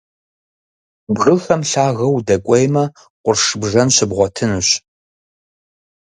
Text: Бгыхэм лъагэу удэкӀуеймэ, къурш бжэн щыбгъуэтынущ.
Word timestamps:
Бгыхэм 1.13 1.61
лъагэу 1.69 2.13
удэкӀуеймэ, 2.17 2.83
къурш 3.23 3.43
бжэн 3.61 3.89
щыбгъуэтынущ. 3.95 4.67